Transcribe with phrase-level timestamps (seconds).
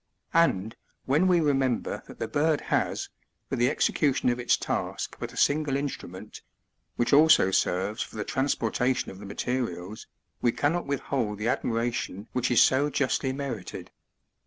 [0.33, 0.75] And,
[1.05, 3.09] when we remember that the bird has,
[3.47, 6.41] for the execution of its task, but a single instrument,
[6.95, 10.07] which also serves for the transportation of the materials,
[10.41, 13.91] we cannot withhold the admiration which is so justly merited.